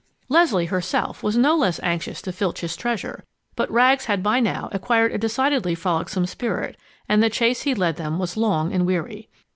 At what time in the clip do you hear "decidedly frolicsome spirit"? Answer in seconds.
5.19-6.75